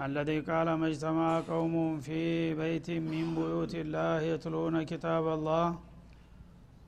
الذي 0.00 0.40
قال 0.40 0.74
ما 0.74 0.86
اجتمع 0.86 1.40
قوم 1.40 2.00
في 2.00 2.54
بيت 2.54 2.90
من 2.90 3.34
بيوت 3.34 3.74
الله 3.74 4.20
يتلون 4.20 4.82
كتاب 4.82 5.28
الله 5.28 5.78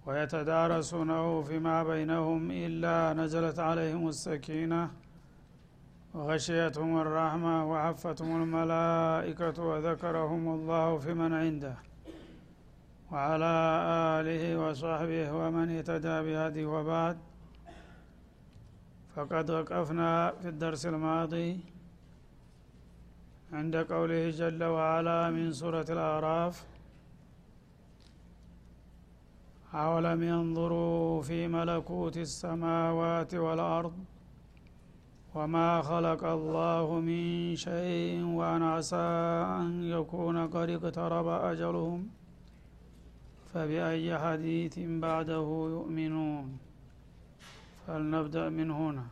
ويتدارسونه 0.06 1.42
فيما 1.42 1.82
بينهم 1.82 2.50
إلا 2.50 3.12
نزلت 3.20 3.58
عليهم 3.58 4.08
السكينة 4.08 4.90
وغشيتهم 6.14 7.00
الرحمة 7.00 7.70
وعفتهم 7.70 8.42
الملائكة 8.42 9.62
وذكرهم 9.62 10.44
الله 10.56 10.98
في 10.98 11.14
من 11.14 11.32
عنده 11.32 11.74
وعلى 13.12 13.54
آله 14.20 14.42
وصحبه 14.62 15.32
ومن 15.32 15.66
اهتدى 15.76 16.16
بهذه 16.26 16.64
وبعد. 16.64 17.18
فقد 19.16 19.50
وقفنا 19.50 20.32
في 20.42 20.48
الدرس 20.48 20.86
الماضي 20.86 21.60
عند 23.52 23.76
قوله 23.76 24.30
جل 24.30 24.64
وعلا 24.64 25.30
من 25.30 25.52
سورة 25.52 25.86
الأعراف 25.90 26.66
أولم 29.74 30.22
ينظروا 30.22 31.22
في 31.22 31.48
ملكوت 31.48 32.16
السماوات 32.16 33.34
والأرض 33.34 33.92
وما 35.34 35.82
خلق 35.82 36.24
الله 36.24 37.00
من 37.00 37.56
شيء 37.56 38.24
وأن 38.24 38.62
عسى 38.62 39.08
أن 39.60 39.84
يكون 39.84 40.36
قد 40.48 40.68
اقترب 40.70 41.28
أجلهم 41.28 42.08
فبأي 43.54 44.18
حديث 44.18 44.78
بعده 44.78 45.46
يؤمنون؟ 45.74 46.58
فلنبدأ 47.86 48.48
من 48.48 48.70
هنا. 48.70 49.06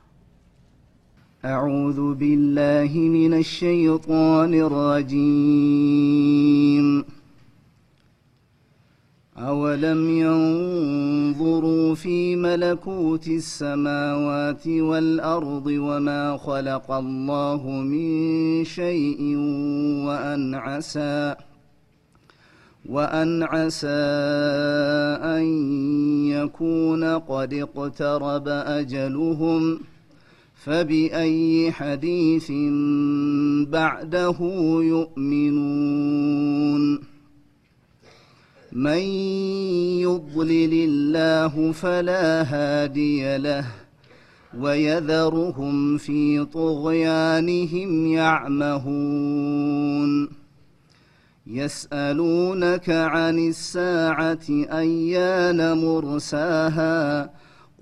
أعوذ 1.47 2.15
بالله 2.15 2.99
من 2.99 3.35
الشيطان 3.35 4.55
الرجيم. 4.55 6.07
أولم 9.39 10.11
ينظروا 10.11 11.95
في 11.95 12.37
ملكوت 12.37 13.29
السماوات 13.29 14.67
والأرض 14.67 15.67
وما 15.67 16.37
خلق 16.37 16.91
الله 16.91 17.71
من 17.71 18.65
شيء 18.65 19.37
وأن 20.07 20.55
عسى 20.55 21.35
وأن 22.89 23.43
عسى 23.43 23.89
أن 25.23 25.43
يكون 26.27 27.05
قد 27.05 27.55
اقترب 27.55 28.49
أجلهم 28.49 29.77
ۖ. 29.77 29.81
فبأي 30.65 31.73
حديث 31.73 32.53
بعده 33.71 34.37
يؤمنون؟ 34.83 37.01
من 38.73 38.99
يضلل 40.01 40.73
الله 40.73 41.73
فلا 41.73 42.43
هادي 42.43 43.37
له 43.37 43.67
ويذرهم 44.59 45.99
في 45.99 46.45
طغيانهم 46.45 48.07
يعمهون. 48.07 49.67
يسألونك 51.47 52.91
عن 52.91 53.39
الساعة 53.39 54.47
أيان 54.51 55.79
مرساها؟ 55.79 57.31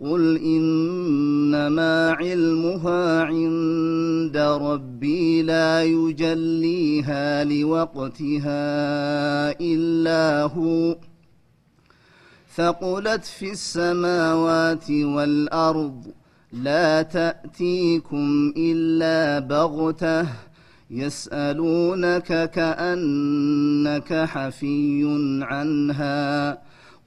قل 0.00 0.36
إنما 0.36 2.10
علمها 2.10 3.22
عند 3.22 4.36
ربي 4.36 5.42
لا 5.42 5.84
يجليها 5.84 7.44
لوقتها 7.44 8.60
إلا 9.60 10.42
هو 10.42 10.96
ثقلت 12.54 13.24
في 13.24 13.50
السماوات 13.50 14.90
والأرض 14.90 16.06
لا 16.52 17.02
تأتيكم 17.02 18.52
إلا 18.56 19.38
بغته 19.38 20.28
يسألونك 20.90 22.50
كأنك 22.50 24.24
حفي 24.24 25.02
عنها 25.42 26.58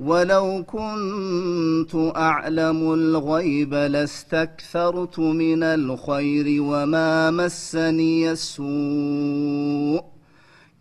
ولو 0.00 0.64
كنت 0.66 1.94
أعلم 2.16 2.92
الغيب 2.92 3.74
لاستكثرت 3.74 5.18
من 5.18 5.62
الخير 5.62 6.62
وما 6.62 7.30
مسني 7.30 8.30
السوء 8.32 10.04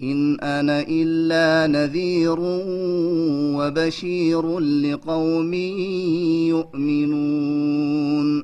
إن 0.02 0.40
أنا 0.40 0.86
إلا 0.88 1.68
نذير 1.68 2.38
وبشير 3.60 4.60
لقوم 4.60 5.54
يؤمنون 6.54 8.44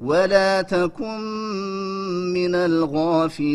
ولا 0.00 0.62
تكن 0.62 1.20
من 2.34 2.54
الغافلين. 2.54 3.50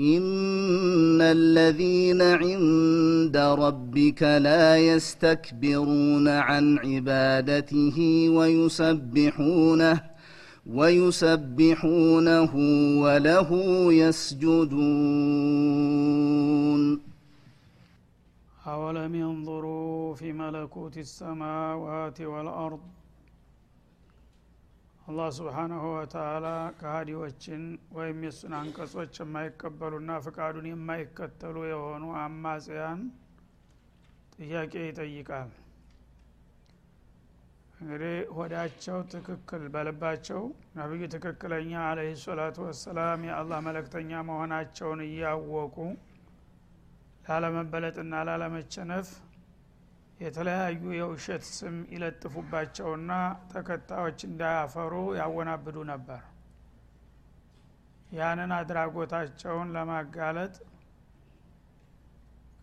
إن 0.00 1.20
الذين 1.20 2.22
عند 2.22 3.36
ربك 3.36 4.22
لا 4.22 4.76
يستكبرون 4.76 6.28
عن 6.28 6.78
عبادته 6.78 8.28
ويسبحونه 8.30 10.00
ويسبحونه 10.66 12.54
وله 13.02 13.48
يسجدون. 13.92 14.92
أولم 18.66 19.14
ينظروا 19.14 20.14
في 20.14 20.32
ملكوت 20.32 20.98
السماوات 20.98 22.20
والأرض 22.20 22.80
አላህ 25.12 25.30
ስብሓናሁ 25.36 25.82
ወተላ 25.94 26.46
ከሀዲዎችን 26.76 27.62
ወይም 27.96 28.20
የሱን 28.24 28.52
አንቀጾች 28.58 29.16
የማይቀበሉና 29.20 30.12
ፍቃዱን 30.24 30.66
የማይከተሉ 30.68 31.56
የሆኑ 31.66 32.04
አማጽያን 32.20 33.00
ጥያቄ 34.36 34.74
ይጠይቃል። 34.84 35.50
እንግዲህ 37.78 38.14
ሆዳቸው 38.36 38.98
ትክክል 39.14 39.64
በልባቸው 39.74 40.40
ነቢዩ 40.78 41.10
ትክክለኛ 41.14 41.74
አለህ 41.88 42.08
ሰላቱ 42.24 42.58
ወሰላም 42.68 43.26
የአላህ 43.28 43.60
መለክተኛ 43.68 44.22
መሆናቸውን 44.30 45.02
እያወቁ 45.08 45.76
ላለመበለጥና 47.26 48.22
ላለመቸነፍ 48.28 49.10
የተለያዩ 50.22 50.82
የውሸት 50.96 51.44
ስም 51.50 51.76
ይለጥፉባቸውና 51.92 53.12
ተከታዮች 53.52 54.20
እንዳያፈሩ 54.28 54.92
ያወናብዱ 55.18 55.78
ነበር። 55.90 56.20
ያንን 58.12 58.50
አድራጎታቸውን 58.56 59.68
ለማጋለጥ 59.76 60.54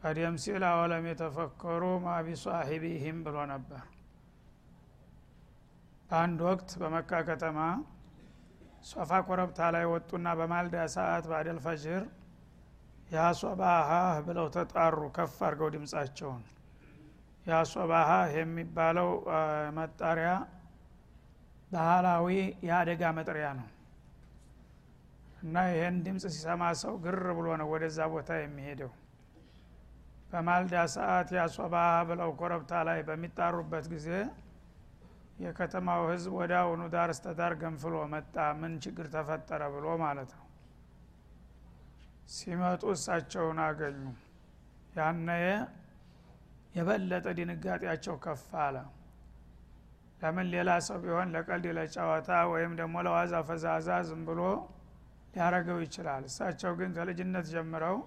ቀደም 0.01 0.35
ሲል 0.43 0.63
አወለም 0.67 1.05
የተፈከሩ 1.09 1.83
ማቢ 2.05 2.27
ሳሒቢህም 2.43 3.17
ብሎ 3.25 3.37
ነበር። 3.53 3.81
በአንድ 6.09 6.39
ወቅት 6.47 6.69
በመካ 6.81 7.11
ከተማ 7.27 7.57
ሶፋ 8.89 9.11
ኮረብታ 9.27 9.59
ላይ 9.75 9.85
ወጡና 9.91 10.27
በማልዳ 10.39 10.85
ሰዓት 10.95 11.25
ባደል 11.31 11.59
ፈጅር 11.65 12.03
ያ 13.11 13.25
ሶባሃህ 13.41 14.17
ብለው 14.27 14.47
ተጣሩ። 14.55 14.97
ከፍ 15.15 15.35
አድርገው 15.47 15.69
ድምፃቸውን 15.75 16.41
የአሶባሃ 17.49 18.09
የሚባለው 18.35 19.09
መጣሪያ 19.77 20.31
ባህላዊ 21.71 22.27
የአደጋ 22.67 23.11
መጥሪያ 23.17 23.47
ነው። 23.59 23.67
እና 25.41 25.55
ይህን 25.69 25.97
ድምፅ 26.05 26.23
ሲሰማ 26.33 26.63
ሰው 26.81 26.93
ግር 27.03 27.25
ብሎ 27.37 27.47
ነው 27.59 27.67
ወደዛ 27.73 28.07
ቦታ 28.13 28.29
የሚሄደው። 28.39 28.91
በማልዳ 30.31 30.73
ሰዓት 30.95 31.29
የአሶባሃ 31.35 31.93
ብለው 32.09 32.31
ኮረብታ 32.39 32.81
ላይ 32.87 32.99
በሚጣሩበት 33.07 33.85
ጊዜ 33.93 34.09
የከተማው 35.41 36.01
ህዝብ 36.09 36.31
ወደ 36.39 36.53
አሁኑ 36.61 36.81
ዳር 36.93 37.09
እስተዳር 37.13 37.53
ገንፍሎ 37.61 37.95
መጣ። 38.13 38.35
ምን 38.59 38.73
ችግር 38.83 39.05
ተፈጠረ 39.13 39.61
ብሎ 39.75 39.85
ማለት 40.03 40.31
ነው። 40.37 40.45
ሲመጡ 42.29 42.81
እሳቸውን 42.95 43.59
አገኙ። 43.65 44.01
ያነየ 44.95 45.47
የበለጠ 46.75 47.25
ድንጋጤያቸው 47.37 48.15
ከፍ 48.23 48.43
አለ። 48.63 48.75
ለምን 50.21 50.47
ሌላ 50.53 50.69
ሰው 50.87 50.97
ቢሆን 51.03 51.27
ለቀልድ 51.35 51.65
ለጨዋታ 51.77 52.29
ወይም 52.51 52.71
ደግሞ 52.79 52.95
ለዋዛ 53.07 53.33
ፈዛዛ 53.47 53.89
ዝም 54.07 54.21
ብሎ 54.29 54.41
ሊያረገው 55.33 55.77
ይችላል? 55.85 56.23
እሳቸው 56.29 56.71
ግን 56.79 56.89
ከልጅነት 56.97 57.45
ጀምረው 57.53 57.97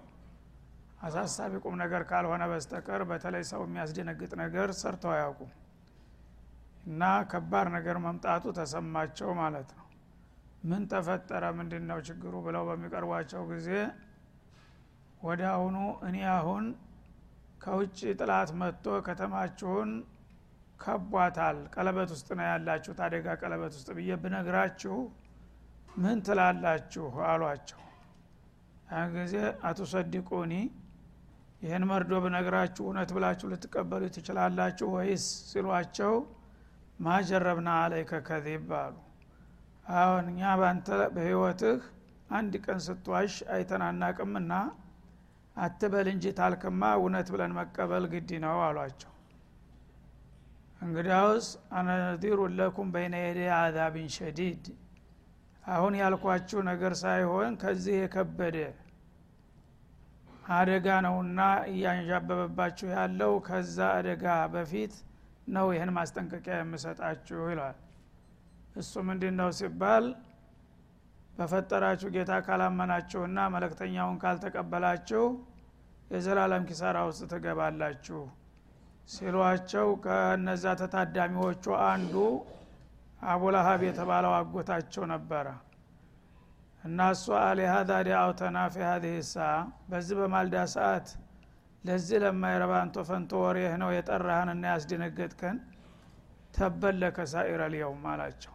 አሳሳቢ 1.03 1.53
ቁም 1.63 1.75
ነገር 1.81 2.01
ካልሆነ 2.09 2.43
በስተቀር 2.51 3.01
በተለይ 3.09 3.43
ሰው 3.51 3.61
የሚያስደነግጥ 3.65 4.31
ነገር 4.43 4.67
ሰርተው 4.81 5.11
አያውቁም 5.15 5.51
እና 6.83 7.01
ከባድ 7.31 7.67
ነገር 7.75 7.97
መምጣቱ 8.05 8.45
ተሰማቸው 8.57 9.29
ማለት 9.41 9.69
ነው። 9.71 9.87
ምን 10.63 10.83
ተፈጠረ? 10.91 11.43
ምንድን 11.57 11.83
ነው 11.89 11.99
ችግሩ? 12.07 12.33
ብለው 12.45 12.63
በሚቀርቧቸው 12.69 13.41
ጊዜ 13.51 13.69
ወደ 15.21 15.41
አሁኑ 15.53 15.75
እኔ 16.07 16.17
አሁን 16.35 16.63
ከውጭ 17.63 17.99
ጥላት 18.19 18.49
መጥቶ 18.59 18.95
ከተማችሁን 19.05 19.91
ከቧታል። 20.79 21.57
ቀለበት 21.75 22.09
ውስጥ 22.15 22.29
ነው 22.37 22.45
ያላችሁት። 22.49 22.99
አደጋ 23.05 23.35
ቀለበት 23.41 23.73
ውስጥ 23.77 23.89
ብዬ 23.97 24.11
ብነግራችሁ 24.23 24.95
ምን 25.95 26.17
ትላላችሁ 26.27 27.07
አሏቸው። 27.27 27.79
ያን 28.87 29.09
ጊዜ 29.17 29.35
አቶ 29.67 29.79
ሰዲቁኒ 29.91 30.53
ይህን 31.61 31.83
መርዶ 31.89 32.13
ብነግራችሁ 32.23 32.83
እውነት 32.87 33.09
ብላችሁ 33.15 33.47
ልትቀበሉ 33.51 34.03
ትችላላችሁ 34.15 34.87
ወይስ 34.95 35.25
ሲሏቸው 35.49 36.13
ማጀረብና 36.99 37.69
አለይከ 37.83 38.13
ከዚብ 38.27 38.71
አሉ። 38.81 38.95
አሁን 39.95 40.25
እኛ 40.31 40.41
ባንተ 40.59 40.87
በህይወትህ 41.15 41.79
አንድ 42.31 42.53
ቀን 42.65 42.79
ስትዋሽ 42.85 43.33
አይተናናቅምና 43.55 44.51
አትበል 45.55 46.07
እንጂ 46.11 46.25
ታልክማ 46.37 46.83
እውነት 46.99 47.27
ብለን 47.33 47.51
መቀበል 47.57 48.05
ግድ 48.13 48.31
ነው 48.43 48.59
አሏቸው። 48.67 49.09
እንግዲያውስ 50.81 51.47
አነዚሩ 51.79 52.39
ለኩም 52.57 52.87
በይነ 52.93 53.15
የደ 53.21 53.41
አዛቢን 53.57 54.09
ሸዲድ። 54.15 54.63
አሁን 55.65 55.93
ያልኳችሁ 55.99 56.59
ነገር 56.69 56.93
ሳይሆን 57.01 57.51
ከዚህ 57.61 57.95
የከበደ 57.99 58.57
አደጋ 60.53 60.87
ነውና 61.05 61.39
እያንዣበበባችሁ 61.71 62.87
ያለው 62.95 63.33
ከዛ 63.47 63.77
አደጋ 63.97 64.25
በፊት 64.53 64.95
ነው 65.47 65.67
ይህን 65.75 65.91
ማስጠንቀቂያ 65.97 66.55
የምሰጣችሁ 66.59 67.39
ይለዋል 67.51 67.77
እሱ 68.75 68.93
ምንድ 69.07 69.23
ነው 69.39 69.49
ሲባል 69.57 70.05
በፈጠራችሁ 71.33 72.09
ጌታ 72.15 72.31
ካላመናችሁና 72.45 73.39
መለክተኛውን 73.53 74.17
ካልተቀበላችሁ 74.23 75.23
የዘላለም 76.11 76.63
ኪሳራ 76.69 76.97
ውስጥ 77.07 77.21
ትገባላችሁ 77.31 78.21
ሲሏቸው 79.09 79.87
ከነዛ 80.03 80.65
ተታዳሚዎቹ 80.81 81.65
አንዱ 81.87 82.13
አቡላሀብ 83.25 83.81
የተባለው 83.87 84.33
አጎታቸው 84.37 85.03
ነበረ። 85.13 85.47
እና 86.83 86.99
እሱ 87.13 87.25
አሊሃዛ 87.41 87.91
ዲአውተና 88.07 88.57
ፊ 88.71 88.85
ሀዚህ 88.87 89.17
ሳ 89.27 89.35
በዚህ 89.89 90.15
በማልዳ 90.19 90.55
ሰዓት 90.73 91.07
ለዚህ 91.83 92.17
ለማይረባ 92.23 92.73
አንቶ 92.81 92.97
ፈንቶ 93.09 93.31
ወሬህ 93.43 93.73
ነው 93.81 93.89
የጠራህንና 93.93 94.63
ያስደነገጥከን 94.73 95.57
ተበለከ 96.53 97.17
ሳኢረ 97.31 97.61
ልየውም 97.73 98.03
አላቸው። 98.11 98.53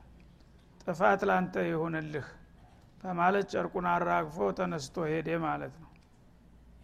ጥፋት 0.83 1.23
ላንተ 1.31 1.65
ይሁንልህ 1.69 2.27
በማለት 3.03 3.47
ጨርቁን 3.53 3.87
አራግፎ 3.93 4.49
ተነስቶ 4.59 4.97
ሄደ 5.11 5.29
ማለት 5.45 5.75
ነው። 5.77 5.91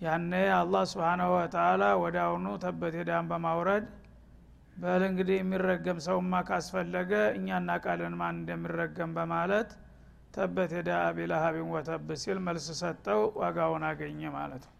ያነ 0.01 0.33
አላህ 0.57 0.83
ስብሓናሁ 0.91 1.31
ወተላ 1.37 1.83
ወደ 2.03 2.17
አሁኑ 2.25 2.47
ተበት 2.65 2.95
ሄዳን 3.01 3.27
በማውረድ 3.31 3.87
በል 4.77 5.03
እንግዲህ 5.09 5.37
የሚረገም 5.39 5.99
ሰውማ 6.07 6.35
ካስፈለገ 6.49 7.11
እኛ 7.37 7.49
እናቃለን 7.61 8.15
ማን 8.21 8.35
እንደሚረገም 8.39 9.11
በማለት 9.17 9.71
ተበት 10.35 10.71
ሄዳ 10.77 10.91
አቢለሀቢን 11.07 11.69
ወተብ 11.75 12.09
ሲል 12.23 12.39
መልስ 12.47 12.67
ሰጠው 12.81 13.21
ዋጋውን 13.41 13.85
አገኘ 13.91 14.21
ማለት 14.37 14.63
ነው። 14.69 14.75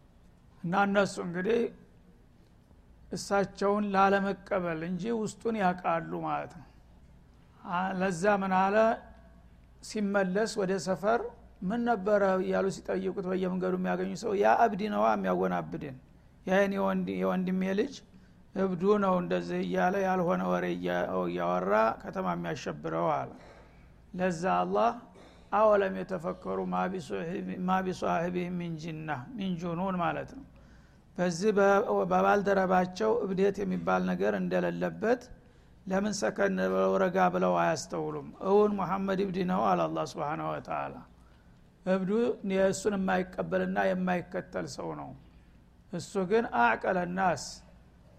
እና 0.65 0.75
እነሱ 0.89 1.15
እንግዲህ 1.27 1.61
እሳቸውን 3.11 3.85
ላለመቀበል 3.95 4.81
እንጂ 4.89 5.03
ውስጡን 5.21 5.57
ያውቃሉ 5.63 6.13
ማለት 6.29 6.53
ነው። 6.61 6.69
ለዛ 8.01 8.23
ምን 8.43 8.55
አለ 8.59 8.77
ሲመለስ 9.85 10.53
ወደ 10.61 10.73
ሰፈር 10.87 11.21
ምን 11.69 11.81
ነበረ 11.89 12.23
እያሉ 12.43 12.67
ሲጠይቁት 12.77 13.27
በየመንገዱ 13.31 13.75
የሚያገኙ 13.79 14.13
ሰው 14.23 14.33
ያ 14.41 14.53
እብድ 14.65 14.83
ነዋ 14.95 15.07
የሚያወናብድን። 15.15 15.97
ይህን 16.47 16.73
የወንድሜ 17.21 17.63
ልጅ 17.79 17.95
እብዱ 18.55 18.83
ነው 19.05 19.15
እንደዚህ 19.23 19.61
እያለ 19.67 19.95
ያልሆነ 20.07 20.43
ወሬ 20.51 20.65
እያወራ 21.27 21.73
ከተማ 22.03 22.27
የሚያሸብረው 22.37 23.07
አለ። 23.17 23.31
ለዛ 24.19 24.43
አላህ 24.63 24.91
አወለም 25.53 25.95
የተፈከሩ 26.01 26.59
ማ 27.69 27.79
ቢሷሂቢህ 27.87 28.49
ሚን 28.59 28.75
ጅና 28.83 29.09
ሚን 29.37 29.53
ጁኑን 29.61 29.97
ማለት 30.05 30.31
ነው። 30.39 30.45
በዚህ 31.19 31.51
በባልደረባቸው 31.57 33.11
እብደት 33.25 33.57
የሚባል 33.63 34.03
ነገር 34.11 34.33
እንደሌለበት 34.41 35.23
ለምን 35.87 36.15
ሰከን 36.19 36.57
ብለው 36.73 36.93
ረጋ 37.03 37.19
ብለው 37.35 37.55
አያስተውሉም? 37.63 38.29
እውን 38.49 38.71
ሙሐመድ 38.79 39.19
እብድ 39.25 39.39
ነው 39.51 39.63
አለ 39.71 39.81
አላ 39.87 39.99
ስብን 40.13 40.41
ወተላ 40.49 40.95
እብዱ 41.87 42.11
የእሱን 42.53 42.95
የማይቀበልና 42.99 43.79
የማይከተል 43.89 44.67
ሰው 44.77 44.89
ነው። 45.01 45.11
እሱ 45.93 46.13
ግን 46.31 46.45
አዕቀለ 46.61 46.99
ናስ። 47.17 47.45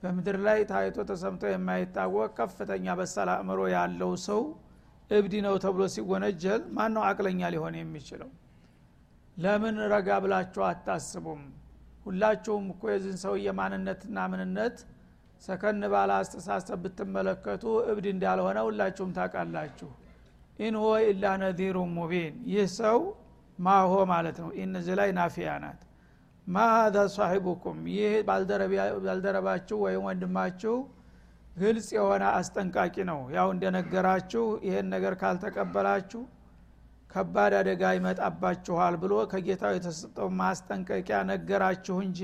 በምድር 0.03 0.37
ላይ 0.45 0.59
ታይቶ 0.71 0.97
ተሰምቶ 1.09 1.43
የማይታወቅ 1.51 2.29
ከፍተኛ 2.39 2.85
በሳል 2.99 3.29
አእምሮ 3.33 3.59
ያለው 3.75 4.11
ሰው 4.27 4.41
እብድ 5.09 5.33
ነው 5.45 5.55
ተብሎ 5.63 5.83
ሲወነጀል 5.95 6.61
ማን 6.75 6.91
ነው 6.95 7.03
አቅለኛ 7.09 7.49
ሊሆን 7.53 7.75
የሚችለው? 7.79 8.29
ለምን 9.37 9.75
ረጋ 9.93 10.09
ብላችሁ 10.23 10.63
አታስቡም? 10.69 11.41
ሁላችሁም 12.05 12.65
እኮ 12.73 12.83
የዚህን 12.93 13.19
ሰውዬ 13.23 13.47
ማንነትና 13.59 14.17
ምንነት 14.31 14.77
ሰከን 15.41 15.81
ባለ 15.93 16.11
አስተሳሰብ 16.19 16.79
ብትመለከቱ 16.83 17.63
እብድ 17.91 18.05
እንዳልሆነ 18.11 18.57
ሁላችሁም 18.67 19.11
ታውቃላችሁ። 19.17 19.89
إن 20.59 20.75
هو 20.81 20.93
إلا 21.07 21.25
نذير 21.41 21.77
مبين። 21.95 22.35
ይህ 22.51 22.67
ሰው 22.77 22.99
ما 23.59 23.71
هو 23.71 23.93
ማለት 24.11 24.37
ነው። 24.43 24.49
إن 24.63 24.68
እዚህ 24.68 24.95
ላይ 24.99 25.09
نافية 25.17 25.51
ናት። 25.63 25.81
ማ 26.47 26.65
ሀዛ 26.73 26.97
ሳሒቡኩም 27.13 27.77
ይህ 27.93 28.13
ባልደረባችሁ 29.05 29.77
ወይም 29.85 30.03
ወንድማችሁ 30.07 30.75
ግልጽ 31.57 31.87
የሆነ 31.95 32.23
አስጠንቃቂ 32.37 32.95
ነው። 33.09 33.19
ያው 33.35 33.47
እንደነገራችሁ 33.53 34.45
ይህን 34.67 34.87
ነገር 34.93 35.13
ካልተቀበላችሁ 35.21 36.21
ከባድ 37.09 37.53
አደጋ 37.59 37.83
ይመጣባችኋል 37.95 38.95
ብሎ 39.03 39.13
ከጌታው 39.31 39.73
የተሰጠው 39.75 40.27
ማስጠንቀቂያ 40.39 41.17
ነገራችሁ 41.29 41.97
እንጂ 42.05 42.21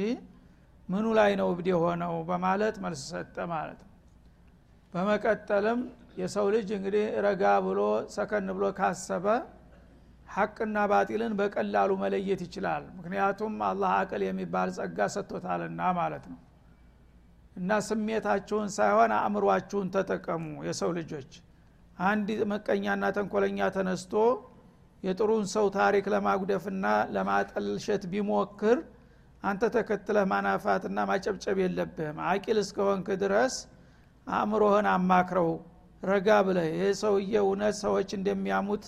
ምኑ 0.91 1.07
ላይ 1.17 1.31
ነው 1.39 1.47
እብድ 1.53 1.67
የሆነው 1.71 2.13
በማለት 2.29 2.75
መልስ 2.83 3.01
ሰጠ 3.11 3.35
ማለት 3.51 3.79
ነው። 3.83 3.89
በመቀጠልም 4.93 5.81
የሰው 6.21 6.45
ልጅ 6.55 6.69
እንግዲህ 6.77 7.05
ረጋ 7.25 7.43
ብሎ 7.65 7.81
ሰከን 8.15 8.47
ብሎ 8.55 8.65
ካሰበ 8.79 9.25
ሐቅና 10.29 10.77
ባጢልን 10.91 11.33
በቀላሉ 11.39 11.91
መለየት 12.01 12.41
ይችላል። 12.45 12.83
ምክንያቱም 12.97 13.53
አላህ 13.69 13.91
አቅል 13.97 14.21
የሚባል 14.27 14.69
ጸጋ 14.77 15.07
ሰጥቶታልና 15.15 15.81
ማለት 15.99 16.25
ነው። 16.31 16.39
እና 17.55 17.79
ስሜታችሁን 17.87 18.69
ሳይሆን 18.75 19.11
አእምሯችሁን 19.17 19.87
ተጠቀሙ 19.95 20.43
የሰው 20.67 20.91
ልጆች። 20.99 21.31
አንድ 22.03 22.29
መቀኛና 22.51 23.05
ተንኮለኛ 23.17 23.59
ተነስቶ 23.75 24.13
የጥሩን 25.03 25.45
ሰው 25.53 25.65
ታሪክ 25.77 26.05
ለማጉደፍና 26.13 26.85
ለማጠልሸት 27.15 28.03
ቢሞክር 28.11 28.77
አንተ 29.43 29.63
ተከትለህ 29.75 30.25
ማናፋትና 30.31 30.97
ማጨብጨብ 31.09 31.57
የለብህም። 31.61 32.17
አቂል 32.27 32.57
እስከሆንክ 32.63 33.07
ድረስ 33.21 33.55
አእምሮህን 34.27 34.87
አማክረው። 34.91 35.51
ረጋ 36.03 36.27
ብለህ 36.45 36.67
ይህ 36.73 36.91
ሰውዬ 37.01 37.33
እውነት 37.41 37.75
ሰዎች 37.81 38.09
እንደሚያሙት 38.17 38.85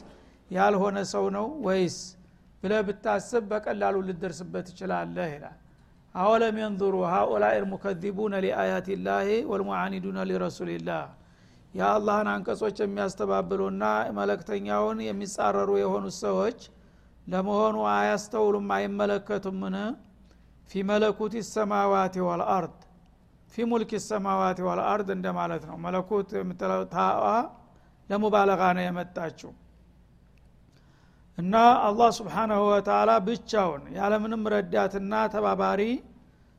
ያልሆነ 0.52 0.98
ሰው 1.12 1.26
ነው 1.36 1.48
ወይስ 1.66 1.98
ብለህ 2.64 2.82
ብታስብ 2.88 3.44
በቀላሉ 3.52 3.96
ልደርስበት 4.08 4.66
ትችላለህ 4.70 5.28
ይላል። 5.34 5.58
አወለም 6.16 6.56
የንظሩ 6.62 6.96
ሃኡላይ 7.12 7.56
ልሙከዚቡነ 7.62 8.34
ሊአያት 8.46 8.88
ላህ 9.06 9.28
ወልሙዓኒዱነ 9.52 10.18
ሊረሱልላህ 10.30 11.04
የአላህን 11.74 12.28
አንቀጾች 12.34 12.78
የሚያስተባብሉና 12.82 13.84
መለክተኛውን 14.18 15.00
የሚጻረሩ 15.08 15.70
የሆኑት 15.82 16.16
ሰዎች 16.20 16.60
ለመሆኑ 17.28 17.78
አያስተውሉም? 17.94 18.68
አይመለከቱምን 18.76 19.76
ፊ 20.70 20.84
መለኩት 20.90 21.34
ሰማዋት 21.50 22.16
ወልአርድ 22.28 22.78
ፊ 23.54 23.66
ሙልክ 23.70 23.92
ሰማዋት 24.06 24.60
ወልአርድ 24.68 25.10
እንደማለት 25.16 25.64
ነው። 25.70 25.76
መለኩት 25.84 26.30
የምትለው 26.38 26.82
ታዋ 26.94 27.26
ለሙባለጋ 28.10 28.62
ነው 28.78 28.84
የመጣችው። 28.86 29.52
እና 31.38 31.54
አላህ 31.86 32.10
ስብሓናሁ 32.18 32.64
ወተላ 32.70 33.12
ብቻውን 33.28 33.84
ያለምንም 33.96 34.44
ረዳትና 34.54 35.14
ተባባሪ 35.34 35.82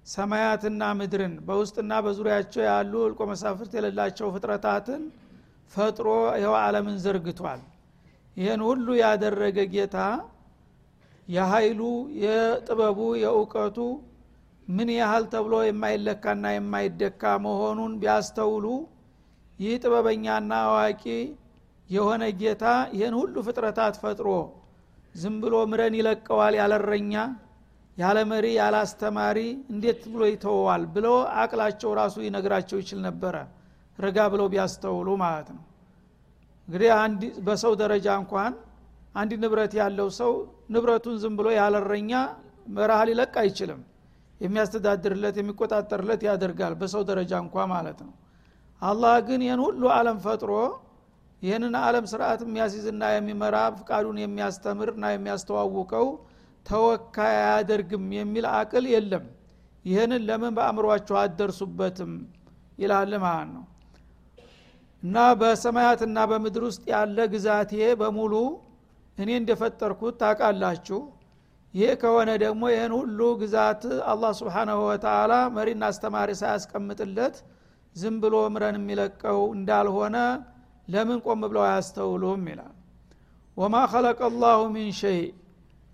ሰማያትና 0.06 0.82
ምድርን 0.98 1.34
በውስጥና 1.46 1.92
በዙሪያቸው 2.04 2.62
ያሉ 2.68 2.92
እልቆ 3.06 3.20
መሳፍርት 3.30 3.72
የሌላቸው 3.76 4.26
ፍጥረታትን 4.34 5.02
ፈጥሮ 5.72 6.08
ይኸው 6.38 6.54
ዓለምን 6.60 6.96
ዘርግቷል። 7.04 7.60
ይህን 8.36 8.60
ሁሉ 8.68 8.86
ያደረገ 9.00 9.58
ጌታ 9.74 9.96
የኃይሉ 11.28 11.80
የጥበቡ 12.22 12.98
የእውቀቱ 13.20 13.78
ምን 14.68 14.88
ያህል 14.96 15.24
ተብሎ 15.32 15.54
የማይለካና 15.66 16.44
የማይደካ 16.54 17.22
መሆኑን 17.46 17.92
ቢያስተውሉ 18.02 18.66
ይህ 19.58 19.74
ጥበበኛና 19.82 20.52
አዋቂ 20.68 21.04
የሆነ 21.90 22.24
ጌታ 22.40 22.64
ይህን 22.96 23.14
ሁሉ 23.20 23.34
ፍጥረታት 23.46 23.96
ፈጥሮ 24.02 24.28
ዝም 25.14 25.34
ብሎ 25.42 25.54
ምረን 25.70 25.94
ይለቀዋል 25.98 26.54
ያለረኛ 26.60 27.14
ያለ 27.96 28.18
መሪ 28.30 28.46
ያለ 28.58 28.76
አስተማሪ 28.84 29.38
እንዴት 29.72 30.00
ብሎ 30.12 30.22
ይተወዋል 30.30 30.84
ብሎ 30.94 31.08
አቅላቸው 31.42 31.90
ራሱ 32.00 32.16
ይነግራቸው 32.24 32.78
ይችል 32.82 33.00
ነበረ። 33.06 33.34
ረጋ 33.98 34.18
ብለው 34.32 34.46
ቢያስተውሉ 34.52 35.08
ማለት 35.22 35.48
ነው። 35.56 35.62
እንግዲህ 36.68 36.90
አንድ 37.02 37.22
በሰው 37.46 37.72
ደረጃ 37.82 38.06
እንኳን 38.20 38.52
አንድ 39.14 39.32
ንብረት 39.42 39.72
ያለው 39.80 40.08
ሰው 40.18 40.32
ንብረቱን 40.74 41.16
ዝም 41.22 41.34
ብሎ 41.38 41.48
ያለረኛ 41.58 42.12
በረሃ 42.68 43.00
ሊለቅ 43.08 43.34
አይችልም። 43.42 43.80
የሚያስተዳድርለት 44.40 45.36
የሚቆጣጠርለት 45.40 46.22
ያደርጋል 46.28 46.72
በሰው 46.80 47.02
ደረጃ 47.10 47.32
እንኳ 47.44 47.56
ማለት 47.72 47.98
ነው። 48.06 48.14
አላህ 48.82 49.14
ግን 49.26 49.40
ይህን 49.46 49.60
ሁሉ 49.66 49.82
አለም 49.96 50.18
ፈጥሮ 50.24 50.52
ይህንን 51.42 51.74
አለም 51.80 52.04
ስርዓት 52.10 52.40
የሚያስይዝና 52.44 53.04
የሚመራ 53.14 53.56
ፍቃዱን 53.78 54.18
የሚያስተምርና 54.22 55.04
የሚያስተዋውቀው 55.12 56.06
ተወካይ 56.66 57.34
አያደርግም 57.42 58.04
የሚል 58.18 58.44
አቅል 58.54 58.84
የለም። 58.92 59.24
ይህንን 59.84 60.22
ለምን 60.28 60.52
በአእምሯቸው 60.56 61.16
አደርሱበትም 61.22 62.12
ይላል 62.78 63.12
ማለት 63.24 63.48
ነው። 63.56 63.64
እና 65.02 65.16
በሰማያትና 65.40 66.18
በምድር 66.30 66.62
ውስጥ 66.68 66.84
ያለ 66.92 67.18
ግዛቴ 67.32 67.72
በሙሉ 68.00 68.34
እኔ 69.18 69.30
እንደፈጠርኩት 69.40 70.14
ታቃላችሁ 70.22 71.00
ይህ 71.74 71.92
ከሆነ 72.02 72.30
ደግሞ 72.42 72.62
ይህን 72.72 72.92
ሁሉ 72.98 73.20
ግዛት 73.40 73.82
አላህ 74.10 74.32
ስብሓናሁ 74.40 74.80
ወተላ 74.88 75.32
መሪና 75.56 75.84
አስተማሪ 75.92 76.30
ሳያስቀምጥለት 76.40 77.36
ዝም 77.96 78.16
ብሎ 78.22 78.34
ምረን 78.54 78.76
የሚለቀው 78.78 79.40
እንዳልሆነ 79.56 80.16
ለምን 80.88 81.18
ቆም 81.26 81.42
ብለው 81.44 81.62
አያስተውሉም 81.66 82.42
ይላል። 82.50 82.74
ወማ 83.56 83.74
ኸለቀ 83.92 84.20
ላሁ 84.42 84.60
ሚን 84.74 84.90
ሸይ 85.00 85.20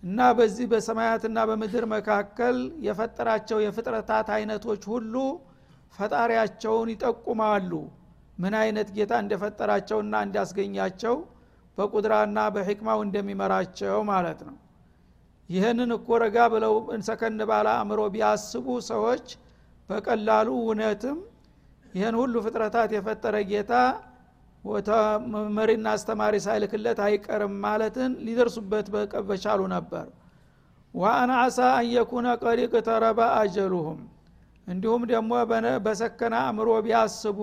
እና 0.03 0.29
በዚህ 0.37 0.67
በሰማያትና 0.71 1.39
በምድር 1.49 1.85
መካከል 1.95 2.57
የፈጠራቸው 2.87 3.59
የፍጥረታት 3.65 4.29
አይነቶች 4.37 4.85
ሁሉ 4.93 5.15
ፈጣሪያቸውን 5.95 6.89
ይጠቁማሉ። 6.95 7.73
ምን 8.39 8.55
አይነት 8.61 8.89
ጌታ 8.97 9.13
እንደፈጠራቸውና 9.25 10.15
እንዲያስገኛቸው 10.27 11.17
በቁድራና 11.79 12.39
በሕክማው 12.55 12.99
እንደሚመራቸው 13.05 13.99
ማለት 14.11 14.41
ነው። 14.49 14.57
ይህንን 15.49 15.91
እኮ 15.97 16.09
ረጋ 16.23 16.39
ብለው 16.53 16.75
እንሰከን 16.95 17.41
ባለ 17.51 17.69
አእምሮ 17.75 18.01
ቢያስቡ 18.15 18.67
ሰዎች 18.91 19.27
በቀላሉ 19.89 20.49
እውነትም 20.61 21.19
ይህን 21.95 22.17
ሁሉ 22.21 22.35
ፍጥረታት 22.45 22.91
የፈጠረ 22.97 23.37
ጌታ 23.51 23.73
መሪና 25.57 25.87
አስተማሪ 25.97 26.35
ሳይልክለት 26.45 26.99
አይቀርም 27.05 27.55
ማለትን 27.65 28.11
ሊደርሱበት 28.27 28.87
በቻሉ 29.29 29.61
ነበር። 29.75 30.07
ወአና 30.95 31.33
አሳ 31.43 31.59
አንየኩነ 31.79 32.29
ቀድ 32.43 32.61
ቅተረበ 32.73 33.21
አጀሉሁም። 33.41 34.01
እንዲሁም 34.67 35.03
ደግሞ 35.11 35.31
በሰከነ 35.87 36.35
አእምሮ 36.43 36.71
ቢያስቡ 36.87 37.39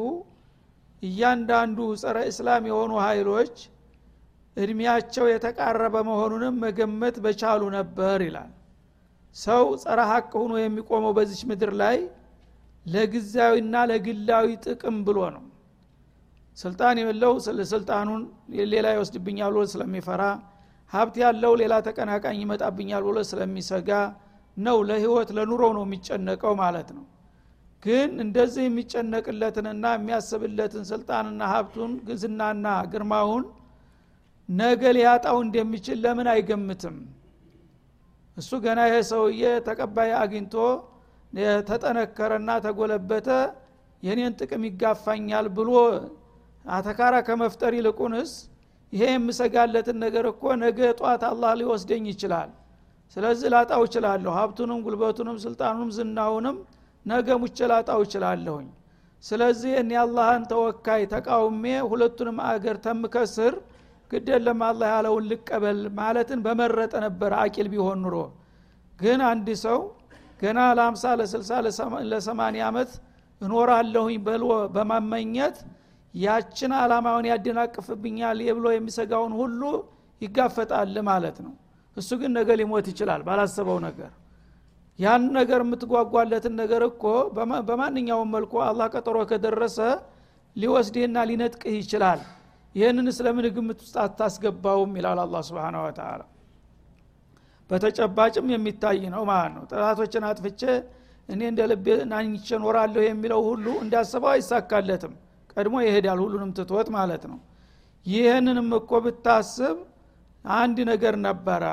እያንዳንዱ 1.04 1.80
ጸረ 2.02 2.18
እስላም 2.32 2.64
የሆኑ 2.70 2.94
ኃይሎች 3.06 3.56
እድሜያቸው 4.58 5.26
የተቃረበ 5.30 5.96
መሆኑንም 6.08 6.56
መገመት 6.64 7.16
በቻሉ 7.26 7.62
ነበር 7.76 8.20
ይላል። 8.28 8.52
ሰው 9.36 9.66
ጸረ 9.82 10.00
ሀቅ 10.12 10.32
ሆኖ 10.40 10.54
የሚቆመው 10.60 11.12
በዚች 11.18 11.42
ምድር 11.50 11.72
ላይ 11.82 11.98
ለጊዜያዊና 12.86 13.76
ለግላዊ 13.92 14.48
ጥቅም 14.66 14.98
ብሎ 15.08 15.20
ነው። 15.36 15.44
ስልጣን 16.58 16.98
የለው 17.02 17.34
ስልጣኑን 17.72 18.22
ሌላ 18.74 18.88
ይወስድብኛል 18.96 19.52
ብሎ 19.54 19.64
ስለሚፈራ 19.74 20.24
ሀብት 20.92 21.16
ያለው 21.24 21.54
ሌላ 21.62 21.74
ተቀናቃኝ 21.88 22.38
ይመጣብኛል 22.44 23.04
ብሎ 23.08 23.18
ስለሚሰጋ 23.32 23.90
ነው። 24.58 24.78
ለህይወት 24.90 25.30
ለኑሮው 25.38 25.72
ነው 25.78 25.84
የሚጨነቀው 25.88 26.54
ማለት 26.62 26.90
ነው። 26.98 27.06
ግን 27.84 28.12
እንደዚህ 28.24 28.64
የሚጨነቅለትንና 28.68 29.86
የሚያስብለትን 29.96 30.84
ስልጣንና 30.92 31.42
ሀብቱን 31.52 31.92
ግዝናና 32.08 32.66
ግርማውን 32.94 33.44
ነገ 34.50 34.82
ሊያጣው 34.96 35.38
እንደሚችል 35.46 35.98
ለምን 36.04 36.28
አይገምትም? 36.34 36.98
እሱ 38.38 38.50
ገና 38.66 38.80
ይሄ 38.88 38.96
ሰውዬ 39.10 39.42
ተቀባይ 39.68 40.12
አግኝቶ 40.22 40.54
ተጠነከረና 41.70 42.50
ተጎለበተ 42.66 43.30
የኔን 44.04 44.34
ጥቅም 44.40 44.64
ይጋፋኛል 44.68 45.46
ብሎ 45.58 45.72
አተካራ 46.66 47.16
ከመፍጠር 47.28 47.74
ይልቁንስ 47.78 48.32
ይሄ 48.94 49.04
የምሰጋለትን 49.12 49.98
ነገር 50.06 50.26
እኮ 50.32 50.44
ነገ 50.64 50.80
ጧት 51.00 51.24
አላህ 51.30 51.52
ሊወስደኝ 51.60 52.04
ይችላል። 52.14 52.50
ስለዚህ 53.18 53.48
ላጣው 53.54 53.82
እችላለሁ 53.88 54.32
ሀብቱንም 54.38 54.80
ጉልበቱንም 54.86 55.38
ስልጣኑንም 55.46 55.90
ዝናውንም 55.98 56.58
ነገ 57.06 57.28
ሙቼ 57.42 57.58
ላጣው 57.72 58.00
እችላለሁኝ። 58.06 58.68
ስለዚህ 59.24 59.74
እኔ 59.82 59.92
አላህን 60.02 60.44
ተወካይ 60.52 61.04
ተቃውሜ 61.14 61.64
ሁለቱንም 61.90 62.38
አገር 62.50 62.78
ተምከስር 62.86 63.54
ግደለም 64.12 64.60
አላህ 64.68 64.90
ያለውን 64.94 65.26
ልቀበል 65.32 65.80
ማለትን 65.98 66.40
በመረጠ 66.46 66.94
ነበር 67.06 67.32
አቂል 67.42 67.68
ቢሆን 67.74 68.00
ኑሮ። 68.04 68.16
ግን 69.00 69.20
አንድ 69.30 69.48
ሰው 69.64 69.80
ገና 70.40 70.60
ለአምሳ 70.78 71.04
ለስልሳ 71.20 71.52
ለሰማኒ 72.12 72.58
ዓመት 72.68 72.92
እኖራለሁኝ 73.42 74.18
በሎ 74.26 74.44
በማመኘት 74.76 75.58
ያችን 76.14 76.72
አላማውን 76.78 77.26
ያደናቅፍብኛል 77.32 78.40
ብሎ 78.58 78.68
የሚሰጋውን 78.76 79.34
ሁሉ 79.40 79.62
ይጋፈጣል 80.22 80.96
ማለት 81.10 81.38
ነው። 81.46 81.54
እሱ 81.98 82.10
ግን 82.22 82.32
ነገ 82.38 82.50
ሊሞት 82.60 82.88
ይችላል 82.92 83.22
ባላሰበው 83.28 83.78
ነገር። 83.88 84.12
ያን 85.00 85.24
ነገር 85.38 85.60
የምትጓጓለትን 85.64 86.54
ነገር 86.62 86.82
እኮ 86.90 87.04
በማንኛውም 87.68 88.32
መልኩ 88.36 88.54
አላህ 88.68 88.88
ቀጠሮ 88.94 89.18
ከደረሰ 89.32 89.78
ሊወስድህና 90.56 91.18
ሊነጥቅህ 91.30 91.76
ይችላል 91.82 92.22
ይህንን 92.76 93.08
ስለምን 93.18 93.46
ግምት 93.56 93.80
ውስጥ 93.84 93.96
አታስገባውም? 94.04 94.92
ይላል 95.00 95.20
አላ 95.24 95.36
ስብን 95.48 95.76
ወተላ 95.82 96.22
በተጨባጭም 97.70 98.48
የሚታይ 98.54 99.02
ነው 99.14 99.24
ማለት 99.30 99.52
ነው። 99.56 99.64
ጠላቶችን 99.72 100.24
አጥፍቼ 100.30 100.62
እኔ 101.30 101.42
እንደ 101.52 101.62
ልቤ 101.72 101.88
ናኝቼ 102.12 102.48
ኖራለሁ 102.64 103.02
የሚለው 103.06 103.42
ሁሉ 103.48 103.66
እንዳስበው 103.84 104.32
አይሳካለትም። 104.34 105.14
ቀድሞ 105.54 105.76
ይሄዳል 105.86 106.20
ሁሉንም 106.26 106.52
ትቶት 106.58 106.88
ማለት 106.98 107.24
ነው። 107.32 107.40
ይህንንም 108.06 108.70
እኮ 108.80 108.92
ብታስብ 109.06 109.78
አንድ 110.46 110.78
ነገር 110.92 111.16
ነበረ። 111.28 111.64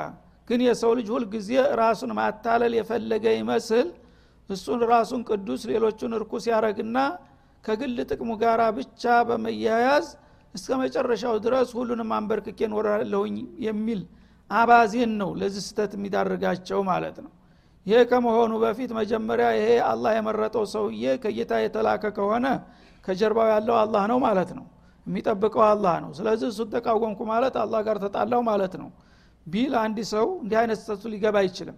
ግን 0.47 0.59
የሰው 0.67 0.91
ልጅ 0.97 1.07
ሁልጊዜ 1.15 1.49
ራሱን 1.81 2.11
ማታለል 2.19 2.73
የፈለገ 2.79 3.25
ይመስል 3.37 3.87
እሱን 4.49 4.81
ራሱን 4.91 5.21
ቅዱስ 5.29 5.61
ሌሎቹን 5.71 6.11
እርኩስ 6.17 6.45
ያረግና 6.51 6.97
ከግል 7.63 7.97
ጥቅሙ 8.09 8.31
ጋር 8.43 8.61
ብቻ 8.77 9.03
በመያያዝ 9.29 10.07
እስከ 10.55 10.71
መጨረሻው 10.81 11.35
ድረስ 11.45 11.69
ሁሉንም 11.77 12.11
አንበርክኬ 12.17 12.59
ኖራለሁኝ 12.73 13.35
የሚል 13.65 14.01
አባዜን 14.49 15.11
ነው 15.21 15.29
ለዚህ 15.39 15.63
ስተት 15.67 15.91
የሚዳርጋቸው 15.97 16.79
ማለት 16.89 17.17
ነው። 17.25 17.31
ይሄ 17.85 17.97
ከመሆኑ 18.09 18.53
በፊት 18.63 18.91
መጀመሪያ 18.99 19.47
ይሄ 19.57 19.67
አላህ 19.89 20.11
የመረጠው 20.17 20.63
ሰውዬ 20.73 21.05
ከጌታ 21.23 21.53
የተላከ 21.63 22.03
ከሆነ 22.17 22.45
ከጀርባው 23.05 23.49
ያለው 23.53 23.75
አላህ 23.81 24.03
ነው 24.11 24.19
ማለት 24.25 24.51
ነው። 24.57 24.65
የሚጠብቀው 25.07 25.63
አላህ 25.65 25.95
ነው። 26.03 26.11
ስለዚህ 26.19 26.47
እሱን 26.51 26.69
ተቃወምኩ 26.75 27.19
ማለት 27.31 27.55
አላህ 27.63 27.81
ጋር 27.87 27.97
ተጣላው 28.05 28.41
ማለት 28.47 28.73
ነው። 28.81 28.89
ቢል 29.45 29.73
አንድ 29.83 29.97
ሰው 30.13 30.27
እንዲህ 30.41 30.57
አይነት 30.61 30.79
ስተቱ 30.81 31.03
ሊገባ 31.13 31.35
አይችልም። 31.43 31.77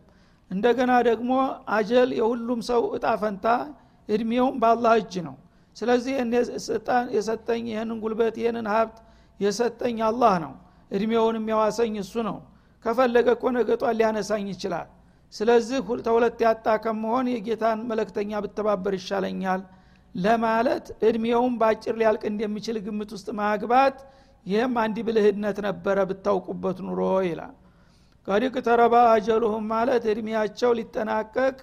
እንደገና 0.52 0.92
ደግሞ 1.08 1.32
አጀል 1.70 2.10
የሁሉም 2.20 2.60
ሰው 2.70 2.84
እጣ 2.98 3.08
ፈንታ 3.22 3.48
እድሜውም 4.10 4.56
በአላህ 4.62 4.94
እጅ 5.02 5.14
ነው 5.28 5.36
ስለዚህ 5.78 6.14
የሰጠኝ 7.16 7.64
ይህንን 7.72 7.98
ጉልበት 8.04 8.36
ይህንን 8.42 8.68
ሀብት 8.74 8.98
የሰጠኝ 9.40 9.98
አላህ 10.08 10.36
ነው። 10.44 10.54
እድሜውን 10.92 11.36
የሚያዋሰኝ 11.40 11.96
እሱ 12.04 12.14
ነው። 12.28 12.38
ከፈለገ 12.86 13.28
እኮ 13.36 13.46
ነገጧን 13.56 13.96
ሊያነሳኝ 14.00 14.46
ይችላል። 14.54 14.88
ስለዚህ 15.34 15.78
ተሁለት 16.06 16.40
ያጣ 16.46 16.68
ከመሆን 16.84 17.26
የጌታን 17.32 17.80
መለክተኛ 17.90 18.32
ብተባበር 18.44 18.94
ይሻለኛል 19.00 19.62
ለማለት 20.16 20.86
እድሜውም 21.08 21.56
በአጭር 21.62 21.96
ሊያልቅ 22.00 22.24
እንደሚችል 22.30 22.78
ግምት 22.86 23.10
ውስጥ 23.16 23.28
ማግባት 23.40 23.98
ይህም 24.46 24.74
አንድ 24.84 24.98
ብልህነት 25.08 25.58
ነበረ 25.66 25.98
ብታውቁበት 26.10 26.78
ኑሮ 26.88 27.02
ይላል። 27.28 27.56
ቀዲቅ 28.28 28.56
ተረባ 28.68 28.96
አጀሉሁም 29.12 29.66
ማለት 29.74 30.04
እድሜያቸው 30.12 30.72
ሊጠናቀቅ 30.80 31.58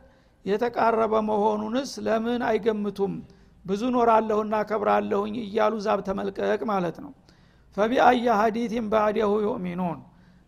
የተቃረበ 0.45 1.15
መሆኑንስ 1.29 1.91
ለምን 2.07 2.43
አይገምቱም 2.49 3.15
ብዙ 3.65 3.83
ኖራለሁና 3.95 4.55
ከብራለሁኝ 4.71 5.35
እያሉ 5.45 5.75
ዛብ 5.85 6.01
ተመልቀቅ 6.09 6.61
ማለት 6.71 6.97
ነው። 7.05 7.13
ፈቢአየ 7.77 8.27
ሀዲቲን 8.41 8.87
ባዕደሁ 8.93 9.33
ዩእሚኑን። 9.45 10.01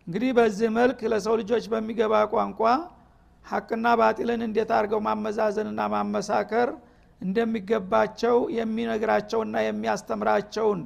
እንግዲህ 0.07 0.29
በዚህ 0.37 0.69
መልክ 0.77 0.99
ለሰው 1.11 1.33
ልጆች 1.41 1.63
በሚገባ 1.71 2.13
ቋንቋ 2.33 2.61
ሐቅና 3.45 3.87
ባጢልን 3.99 4.41
እንዴት 4.45 4.69
አድርገው 4.75 5.01
ማመዛዘንና 5.07 5.81
ማመሳከር 5.93 6.69
እንደሚገባቸው 7.21 8.37
የሚነግራቸውና 8.57 9.57
የሚያስተምራቸውን 9.65 10.81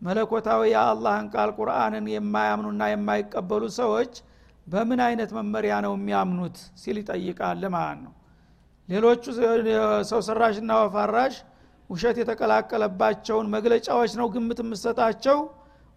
መለኮታዊ 0.00 0.62
የአላህን 0.72 1.26
ቃል 1.34 1.50
ቁርአንን 1.58 2.06
የማያምኑና 2.12 2.82
የማይቀበሉ 2.92 3.62
ሰዎች 3.78 4.12
በምን 4.66 5.00
አይነት 5.06 5.30
መመሪያ 5.38 5.74
ነው 5.86 5.92
የሚያምኑት 5.96 6.58
ሲል 6.82 6.96
ይጠይቃል 7.02 7.62
ማለት 7.74 8.00
ነው። 8.04 8.12
ሌሎቹ 8.88 9.24
ሰው 10.10 10.20
ሰራሽና 10.28 10.72
ወፋራሽ 10.82 11.34
ውሸት 11.92 12.16
የተቀላቀለባቸውን 12.20 13.46
መግለጫዎች 13.54 14.12
ነው 14.20 14.26
ግምት 14.34 14.60
የምሰጣቸው 14.62 15.38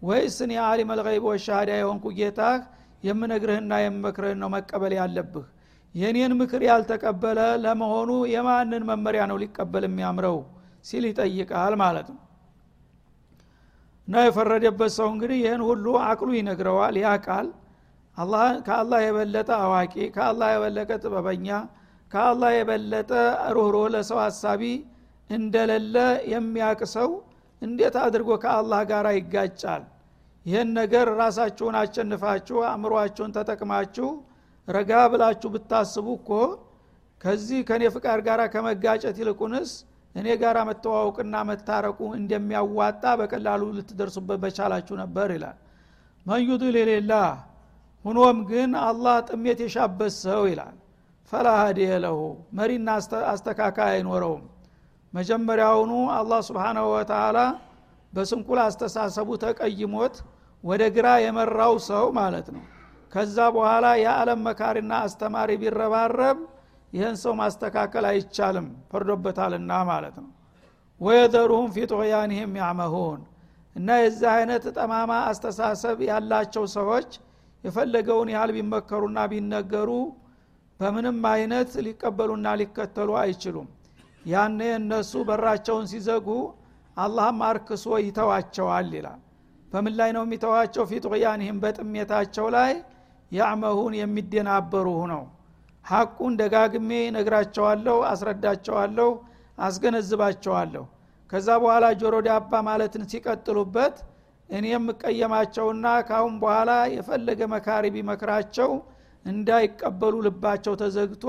ወይስ 0.02 0.36
እኔ 0.44 0.52
አሊም 0.64 0.90
አልገይብ 0.94 1.24
ወሻሃዳ 1.28 1.70
የሆንኩ 1.78 2.06
ጌታ 2.18 2.40
የምነግርህና 3.02 3.72
የምመክርህን 3.82 4.38
ነው 4.42 4.48
መቀበል 4.54 4.92
ያለብህ? 4.98 5.44
የኔን 5.94 6.32
ምክር 6.40 6.62
ያልተቀበለ 6.68 7.40
ለመሆኑ 7.64 8.10
የማንን 8.32 8.82
መመሪያ 8.90 9.22
ነው 9.30 9.36
ሊቀበል 9.42 9.84
የሚያምረው? 9.88 10.36
ሲል 10.84 11.04
ይጠይቃል 11.10 11.74
ማለት 11.82 12.08
ነው። 12.12 12.20
እና 14.08 14.16
የፈረደበት 14.26 14.92
ሰው 14.98 15.08
እንግዲህ 15.14 15.38
ይህን 15.44 15.62
ሁሉ 15.68 15.86
አቅሉ 16.08 16.28
ይነግረዋል። 16.38 16.96
ያ 17.04 17.14
ቃል 17.26 17.46
ከአላህ 18.66 19.00
የበለጠ 19.04 19.50
አዋቂ 19.62 19.94
ከአላህ 20.14 20.48
የበለጠ 20.52 20.90
ጥበበኛ 21.02 21.48
ከአላህ 22.12 22.50
የበለጠ 22.56 23.10
ሩህሩህ 23.56 23.86
ለሰው 23.94 24.18
ሀሳቢ 24.24 24.62
እንደሌለ 25.30 25.96
የሚያቅ 26.32 26.80
ሰው 26.94 27.10
እንዴት 27.62 27.96
አድርጎ 28.02 28.30
ከአላህ 28.42 28.80
ጋር 28.90 29.06
ይጋጫል? 29.16 29.82
ይህን 30.46 30.68
ነገር 30.78 31.06
ራሳችሁን 31.20 31.76
አሸንፋችሁ 31.80 32.58
አእምሯችሁን 32.68 33.34
ተጠቅማችሁ 33.36 34.08
ረጋ 34.68 34.92
ብላችሁ 35.12 35.48
ብታስቡ 35.54 36.06
እኮ 36.18 36.30
ከዚህ 37.20 37.60
ከእኔ 37.68 37.84
ፍቃድ 37.94 38.20
ጋር 38.26 38.40
ከመጋጨት 38.54 39.16
ይልቁንስ 39.20 39.70
እኔ 40.14 40.26
ጋር 40.42 40.56
መተዋወቅና 40.68 41.34
መታረቁ 41.48 41.98
እንደሚያዋጣ 42.18 43.04
በቀላሉ 43.20 43.62
ልትደርሱበት 43.76 44.38
በቻላችሁ 44.44 44.94
ነበር 45.02 45.28
ይላል። 45.36 45.56
መዩድል 46.26 46.76
የሌላህ 46.80 47.28
ሁኖም 48.04 48.38
ግን 48.50 48.70
አላህ 48.84 49.16
ጥሜት 49.28 49.58
የሻበት 49.64 50.12
ሰው 50.24 50.42
ይላል። 50.50 50.76
ፈላ 51.32 51.46
ሀዲየ 51.60 51.92
ለሁ 52.04 52.18
መሪና 52.58 52.88
አስተካካይ 53.32 53.90
አይኖረውም 53.94 54.42
መጀመሪያውኑ 55.12 55.92
አላህ 56.16 56.40
ስብሓናሁ 56.48 56.86
ወተላ 56.94 57.38
በስንኩል 58.12 58.58
አስተሳሰቡ 58.64 59.28
ተቀይሞት 59.44 60.16
ወደ 60.64 60.82
ግራ 60.96 61.08
የመራው 61.24 61.74
ሰው 61.88 62.06
ማለት 62.18 62.46
ነው። 62.54 62.62
ከዛ 63.12 63.36
በኋላ 63.54 63.86
የዓለም 64.00 64.40
መካሪና 64.46 64.92
አስተማሪ 65.06 65.50
ቢረባረብ 65.62 66.38
ይህን 66.92 67.16
ሰው 67.22 67.32
ማስተካከል 67.40 68.04
አይቻልም 68.10 68.66
ፈርዶበታልና 68.90 69.72
ማለት 69.90 70.16
ነው። 70.22 70.30
ወየዘሩሁም 71.00 71.70
ፊ 71.74 71.86
ጦያንህም 71.92 72.52
ያመሁን 72.60 73.20
እና 73.76 73.88
የዚህ 74.02 74.28
አይነት 74.34 74.64
ጠማማ 74.76 75.12
አስተሳሰብ 75.30 75.98
ያላቸው 76.10 76.64
ሰዎች 76.76 77.08
የፈለገውን 77.64 78.28
ያህል 78.34 78.50
ቢመከሩና 78.56 79.18
ቢነገሩ 79.32 79.90
በምንም 80.80 81.18
አይነት 81.32 81.70
ሊቀበሉና 81.86 82.48
ሊከተሉ 82.60 83.10
አይችሉም 83.20 83.68
ያኔ 84.26 84.60
እነሱ 84.78 85.12
በራቸውን 85.28 85.86
ሲዘጉ 85.90 86.28
አላህም 86.96 87.38
አርክሶ 87.48 87.86
ይተዋቸዋል 88.02 88.90
ይላል። 88.96 89.20
በምን 89.70 89.94
ላይ 89.98 90.10
ነው 90.16 90.22
የሚተዋቸው? 90.26 90.84
ፊት 90.90 91.04
ቅያንህም 91.12 91.58
በጥሜታቸው 91.62 92.46
ላይ 92.56 92.72
ያዕመሁን 93.32 93.92
የሚደናበሩ 94.00 94.88
ነው 95.12 95.22
ሐቁን 95.84 96.32
ደጋግሜ 96.40 96.90
ነግራቸዋለሁ 97.16 97.96
አስረዳቸዋለሁ 98.10 99.10
አስገነዝባቸዋለሁ። 99.58 100.84
ከዛ 101.30 101.48
በኋላ 101.62 101.86
ጆሮ 102.00 102.16
ዳባ 102.26 102.52
ማለትን 102.68 103.04
ሲቀጥሉበት 103.10 103.96
እኔ 104.48 104.64
የምቀየማቸውና 104.72 105.86
ካሁን 106.08 106.34
በኋላ 106.42 106.72
የፈለገ 106.94 107.40
መካሪ 107.54 107.84
ቢመክራቸው 107.94 108.70
እንዳይቀበሉ 109.24 110.14
ልባቸው 110.26 110.74
ተዘግቶ 110.82 111.24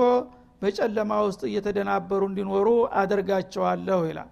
በጨለማ 0.62 1.12
ውስጥ 1.26 1.42
እየተደናበሩ 1.48 2.22
እንዲኖሩ 2.30 2.68
አደርጋቸዋለሁ 3.00 4.00
ይላል። 4.08 4.30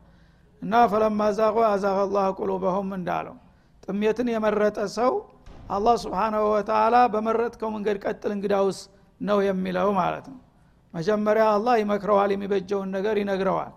እና 0.63 0.75
ፈለማ 0.93 1.21
ዛቆ 1.39 1.57
አዛቀ 1.71 1.99
ላህ 2.15 2.27
ቁሉበሁም 2.39 2.89
እንዳለው 2.99 3.37
ጥሜትን 3.83 4.29
የመረጠ 4.33 4.79
ሰው 4.97 5.13
አላህ 5.71 5.95
ስብሓናሁ 6.03 6.43
ወተላ 6.53 6.97
በመረጥከው 7.13 7.71
መንገድ 7.75 7.97
ቀጥል 8.05 8.33
እንግዳውስ 8.37 8.79
ነው 9.21 9.39
የሚለው 9.47 9.89
ማለት 10.01 10.27
ነው። 10.33 10.41
መጀመሪያ 10.95 11.45
አላህ 11.55 11.75
ይመክረዋል 11.81 12.31
የሚበጀውን 12.35 12.91
ነገር 12.97 13.17
ይነግረዋል። 13.23 13.73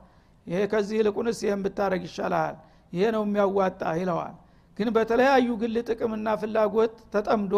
ይሄ 0.48 0.60
ከዚህ 0.72 0.96
ይልቁንስ 1.00 1.40
ይህን 1.46 1.62
ብታደረግ 1.66 2.04
ይሻልሃል 2.08 2.56
ይሄ 2.94 3.04
ነው 3.16 3.24
የሚያዋጣ 3.28 3.82
ይለዋል። 4.00 4.36
ግን 4.78 4.90
በተለያዩ 4.96 5.48
ግል 5.62 5.76
ጥቅምና 5.90 6.28
ፍላጎት 6.42 6.94
ተጠምዶ 7.14 7.56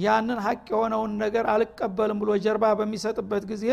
ያንን 0.00 0.38
ሀቅ 0.44 0.64
የሆነውን 0.72 1.12
ነገር 1.22 1.44
አልቀበልም 1.52 2.18
ብሎ 2.22 2.30
ጀርባ 2.44 2.64
በሚሰጥበት 2.80 3.44
ጊዜ 3.52 3.64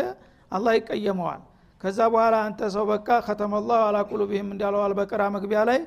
አላህ 0.52 0.72
ይቀየመዋል። 0.78 1.42
ከዛ 1.80 1.98
በኋላ 2.12 2.36
አንተ 2.46 2.60
ሰው 2.74 2.84
በቃ 2.90 3.08
ከተመላሁ 3.26 3.80
አላ 3.88 3.98
ቁሉብህም 4.10 4.48
እንዳለው 4.54 4.80
አልበቀራ 4.86 5.22
መግቢያ 5.34 5.60
ላይ 5.68 5.80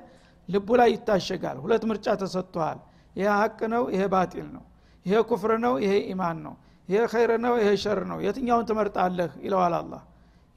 ልቡ 0.50 0.70
ላይ 0.80 0.90
ይታሸጋል። 0.96 1.58
ሁለት 1.64 1.84
ምርጫ 1.90 2.08
ተሰጥቷል። 2.22 2.78
ይሄ 3.16 3.28
ሀቅ 3.40 3.60
ነው 3.74 3.84
ይሄ 3.94 4.04
ባጢል 4.14 4.48
ነው። 4.56 4.64
ይሄ 5.06 5.16
ኩፍር 5.30 5.52
ነው 5.66 5.74
ይሄ 5.84 5.94
ኢማን 6.12 6.38
ነው። 6.46 6.54
ይሄ 6.90 7.02
ኸይር 7.12 7.32
ነው 7.46 7.54
ይሄ 7.62 7.70
ሸር 7.84 8.00
ነው። 8.12 8.18
የትኛውን 8.26 8.66
ትመርጣለህ? 8.70 9.32
ይለዋል 9.46 9.74
አላህ። 9.80 10.02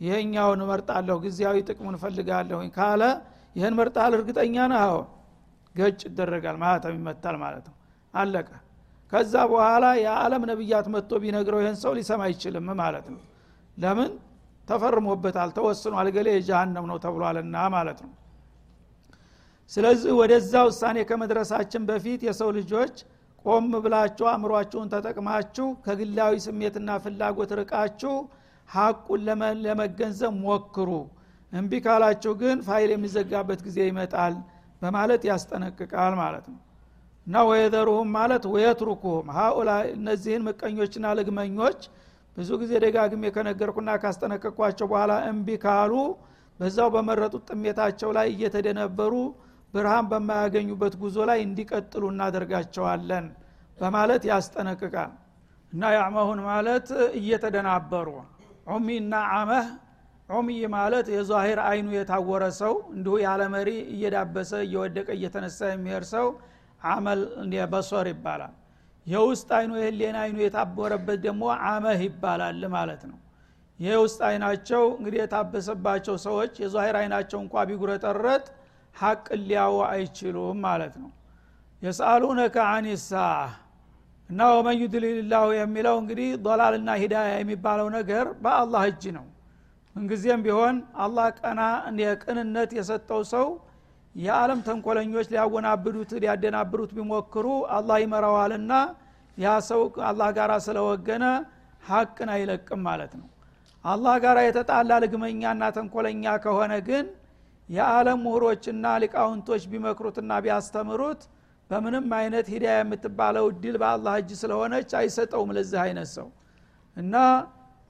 ይሄኛውን 0.00 0.60
እመርጣለሁ 0.64 1.16
ጊዜያዊ 1.24 1.56
ጥቅሙን 1.68 1.96
እፈልጋለሁኝ 1.98 2.70
ካለ 2.76 3.02
ይህን 3.56 3.74
መርጣል 3.78 4.12
እርግጠኛ 4.18 4.56
ነህ? 4.72 4.80
አዎ። 4.86 4.96
ገጭ 5.74 6.00
ይደረጋል 6.08 6.56
ማለትም 6.62 6.94
ይመታል 6.98 7.36
ማለት 7.42 7.64
ነው። 7.70 7.76
አለቀ። 8.14 8.48
ከዛ 9.12 9.34
በኋላ 9.50 9.84
የዓለም 10.02 10.42
ነቢያት 10.50 10.86
መጥቶ 10.94 11.12
ቢነግረው 11.22 11.60
ይህን 11.62 11.76
ሰው 11.82 11.92
ሊሰማ 11.98 12.20
አይችልም 12.28 12.66
ማለት 12.78 13.06
ነው 13.12 13.20
ለምን? 13.76 14.12
ተፈርሞበታል 14.68 15.50
ተወስኗል 15.56 16.08
ገሌ 16.14 16.28
የጀሃነም 16.34 16.87
ነው 16.90 16.98
ተብሏልና 17.04 17.56
ማለት 17.74 17.98
ነው። 18.04 18.12
ስለዚህ 19.72 20.12
ወደዛ 20.20 20.52
ውሳኔ 20.68 20.98
ከመድረሳችን 21.10 21.82
በፊት 21.88 22.20
የሰው 22.26 22.50
ልጆች 22.58 22.94
ቆም 23.44 23.66
ብላችሁ 23.84 24.26
አእምሯችሁን 24.30 24.90
ተጠቅማችሁ 24.92 25.66
ከግላዊ 25.84 26.34
ስሜትና 26.44 26.90
ፍላጎት 27.04 27.50
ርቃችሁ 27.60 28.14
ሀቁን 28.68 29.22
ለመገንዘብ 29.64 30.32
ሞክሩ። 30.44 30.90
እምቢ 31.52 31.72
ካላችሁ 31.84 32.32
ግን 32.40 32.56
ፋይል 32.66 32.90
የሚዘጋበት 32.94 33.60
ጊዜ 33.66 33.78
ይመጣል 33.88 34.34
በማለት 34.82 35.22
ያስጠነቅቃል 35.28 36.14
ማለት 36.22 36.46
ነው። 36.52 36.60
እና 37.26 37.42
ወየዘሩሁም 37.48 38.08
ማለት 38.16 38.44
ወየትሩኩሁም 38.54 39.28
ሀኡላ 39.37 39.70
እነዚህን 39.94 40.42
ምቀኞችና 40.48 41.12
ልግመኞች 41.18 41.80
ብዙ 42.36 42.50
ጊዜ 42.60 42.72
ደጋግሜ 42.84 43.24
ከነገርኩና 43.34 43.90
ካስጠነቀቅኳቸው 44.02 44.86
በኋላ 44.92 45.12
እምቢ 45.30 45.48
ካሉ 45.64 45.92
በዛው 46.60 46.88
በመረጡት 46.94 47.44
ጥሜታቸው 47.50 48.10
ላይ 48.16 48.26
እየተደነበሩ 48.34 49.14
ብርሃን 49.74 50.06
በማያገኙበት 50.10 50.94
ጉዞ 51.02 51.18
ላይ 51.30 51.38
እንዲቀጥሉ 51.46 52.02
እናደርጋቸዋለን 52.12 53.26
በማለት 53.78 54.22
ያስጠነቅቃል። 54.30 55.12
እና 55.72 55.84
ያዕመሁን 55.96 56.40
ማለት 56.48 56.88
እየተደናበሩ 57.20 58.08
ዑሚና 58.68 59.14
አመህ 59.38 59.66
ዑሚይ 60.28 60.62
ማለት 60.74 61.06
የዛሂር 61.14 61.58
አይኑ 61.68 61.88
የታወረ 61.96 62.44
ሰው 62.60 62.74
እንዲሁ 62.94 63.14
ያለ 63.24 63.42
መሪ 63.54 63.70
እየዳበሰ 63.94 64.52
እየወደቀ 64.66 65.08
እየተነሳ 65.16 65.58
የሚሄድ 65.72 66.04
ሰው 66.14 66.28
አመል 66.88 67.20
በሶር 67.72 68.08
ይባላል 68.12 68.54
የውስጥ 69.06 69.48
አይኑ 69.56 69.72
የህሌን 69.78 70.16
አይኑ 70.20 70.36
የታቦረበት 70.42 71.18
ደግሞ 71.24 71.42
አመህ 71.68 72.00
ይባላል 72.06 72.62
ማለት 72.74 73.02
ነው። 73.10 73.18
የውስጥ 73.78 74.20
አይናቸው 74.28 74.82
እንግዲህ 74.96 75.18
የታበሰባቸው 75.20 76.16
ሰዎች 76.24 76.52
የዛሂር 76.62 76.96
አይናቸው 77.00 77.38
እንኳ 77.44 77.64
ቢጉረጠረጥ 77.68 78.44
ሀቅ 78.96 79.26
ሊያው 79.42 79.76
አይችሉም 79.88 80.58
ማለት 80.66 80.94
ነው። 81.02 81.10
የስአሉነከ 81.82 82.56
አን 82.68 82.86
እና 84.30 84.42
ወመን 84.54 84.76
ዩድሊልላሁ 84.80 85.46
የሚለው 85.56 85.96
እንግዲህ 86.02 86.28
ዶላልና 86.44 86.90
ሂዳያ 87.00 87.32
የሚባለው 87.38 87.88
ነገር 87.96 88.26
በአላህ 88.44 88.82
እጅ 88.90 89.04
ነው። 89.16 89.26
ምንጊዜም 89.96 90.40
ቢሆን 90.46 90.76
አላህ 90.98 91.26
ቀና 91.40 91.60
የቅንነት 92.02 92.70
የሰጠው 92.78 93.20
ሰው 93.32 93.46
የዓለም 94.14 94.59
ተንኮለኞች 94.66 95.27
ሊያወናብዱት 95.33 96.11
ሊያደናብሩት 96.22 96.90
ቢሞክሩ 96.96 97.46
አላህ 97.77 97.96
ይመራዋልና 98.03 98.72
ያ 99.38 99.55
ሰው 99.68 99.81
አላህ 100.09 100.29
ጋር 100.37 100.50
ስለወገነ 100.66 101.24
ሀቅን 101.83 102.29
አይለቅም 102.35 102.81
ማለት 102.88 103.12
ነው። 103.20 103.29
አላህ 103.85 104.14
ጋር 104.24 104.37
የተጣላ 104.46 104.92
ልግመኛና 105.05 105.62
ተንኮለኛ 105.77 106.24
ከሆነ 106.44 106.74
ግን 106.88 107.07
የዓለም 107.68 108.18
ምሁሮችና 108.24 108.87
ሊቃውንቶች 109.03 109.62
ቢመክሩትና 109.72 110.33
ቢያስተምሩት 110.44 111.20
በምንም 111.70 112.07
አይነት 112.18 112.46
ሂዳያ 112.53 112.79
የምትባለው 112.81 113.44
እድል 113.53 113.77
በአላህ 113.83 114.14
እጅ 114.20 114.31
ስለሆነች 114.40 114.90
አይሰጠውም 115.00 115.53
ለዚህ 115.57 115.79
አይነት 115.85 116.09
ሰው። 116.16 116.29
እና 116.96 117.14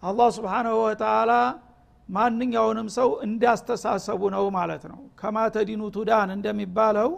አላህ 0.02 0.28
ስብሓናሁ 0.36 0.74
ወተላ 0.84 1.32
ማንኛውንም 2.08 2.88
ሰው 2.96 3.08
እንዳስተሳሰቡ 3.26 4.22
ነው 4.34 4.44
ማለት 4.56 4.82
ነው። 4.90 5.00
ከማተዲኑ 5.20 5.82
ቱዳን 5.96 6.30
እንደሚባለው 6.36 7.10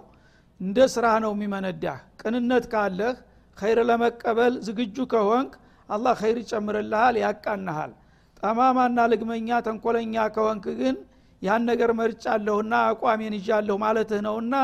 እንደ 0.60 0.78
ስራ 0.94 1.06
ነው 1.24 1.32
የሚመነዳህ። 1.36 1.98
ቅንነት 2.20 2.64
ካለህ 2.72 3.16
ኸይር 3.56 3.78
ለመቀበል 3.88 4.54
ዝግጁ 4.66 4.96
ከሆንክ 5.12 5.52
አላህ 5.88 6.14
ኸይር 6.22 6.38
ይጨምርልሃል 6.42 7.16
ያቃናሃል 7.24 7.92
ጠማማና 8.40 8.98
ልግመኛ 9.12 9.48
ተንኮለኛ 9.66 10.14
ከሆንክ 10.34 10.64
ግን 10.80 10.96
ያን 11.42 11.62
ነገር 11.70 11.90
መርጫለሁና 11.98 12.74
አቋሜን 12.90 13.34
ይዣለሁ 13.38 13.76
ማለትህ 13.84 14.20
ነውና 14.26 14.54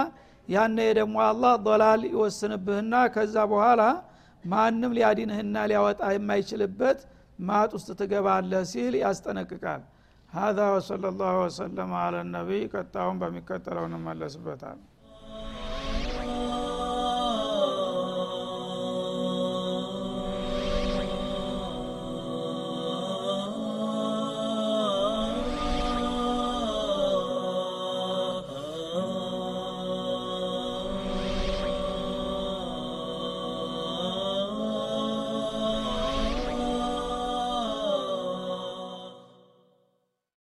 ያነ 0.49 0.79
ደግሞ 0.99 1.17
አላህ 1.29 1.53
ዶላል 1.67 2.03
ይወስንብህና 2.11 2.95
ከዛ 3.15 3.37
በኋላ 3.53 3.83
ማንም 4.45 4.95
ሊያዲንህና 4.97 5.57
ሊያወጣ 5.71 6.01
የማይችልበት 6.15 7.01
ማጥ 7.43 7.71
ውስጥ 7.77 7.91
ትገባለህ 8.01 8.63
ሲል 8.73 8.95
ያስጠነቅቃል 9.03 9.83
ሀዛ 10.33 10.59
ወሰለ 10.75 11.05
ላሁ 11.19 11.37
ወሰለም 11.43 11.91
አለ 12.03 12.15
ነቢይ 12.35 12.63
ቀጣውን 12.73 13.17
በሚከተለው 13.23 13.85
እንመለስበታል 13.89 14.79